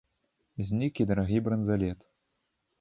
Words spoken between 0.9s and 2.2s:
і дарагі бранзалет.